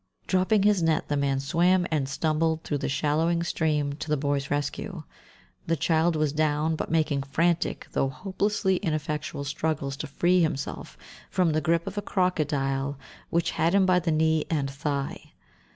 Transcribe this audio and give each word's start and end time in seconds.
Dropping 0.25 0.63
his 0.63 0.81
net, 0.81 1.09
the 1.09 1.15
man 1.15 1.39
swam 1.39 1.85
and 1.91 2.09
stumbled 2.09 2.63
through 2.63 2.79
the 2.79 2.89
shallowing 2.89 3.43
stream 3.43 3.93
to 3.97 4.09
the 4.09 4.17
boy's 4.17 4.49
rescue. 4.49 5.03
The 5.67 5.75
child 5.75 6.15
was 6.15 6.33
down, 6.33 6.75
but 6.75 6.89
making 6.89 7.21
frantic, 7.21 7.87
though 7.91 8.09
hopelessly 8.09 8.77
ineffectual 8.77 9.43
struggles 9.43 9.95
to 9.97 10.07
free 10.07 10.41
himself 10.41 10.97
from 11.29 11.51
the 11.51 11.61
grip 11.61 11.85
of 11.85 11.99
a 11.99 12.01
crocodile 12.01 12.97
which 13.29 13.51
had 13.51 13.75
him 13.75 13.85
by 13.85 13.99
the 13.99 14.11
knee 14.11 14.43
and 14.49 14.71
thigh. 14.71 15.33